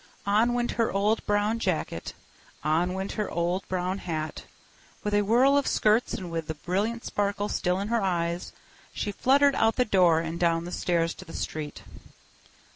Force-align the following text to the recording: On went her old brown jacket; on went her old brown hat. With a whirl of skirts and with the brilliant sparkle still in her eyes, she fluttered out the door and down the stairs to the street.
On 0.25 0.55
went 0.55 0.71
her 0.81 0.91
old 0.91 1.23
brown 1.27 1.59
jacket; 1.59 2.13
on 2.63 2.95
went 2.95 3.11
her 3.11 3.29
old 3.29 3.67
brown 3.67 3.99
hat. 3.99 4.45
With 5.03 5.13
a 5.13 5.21
whirl 5.21 5.55
of 5.55 5.67
skirts 5.67 6.15
and 6.15 6.31
with 6.31 6.47
the 6.47 6.55
brilliant 6.55 7.05
sparkle 7.05 7.49
still 7.49 7.79
in 7.79 7.89
her 7.89 8.01
eyes, 8.01 8.51
she 8.95 9.11
fluttered 9.11 9.53
out 9.53 9.75
the 9.75 9.85
door 9.85 10.19
and 10.19 10.39
down 10.39 10.65
the 10.65 10.71
stairs 10.71 11.13
to 11.13 11.25
the 11.25 11.33
street. 11.33 11.83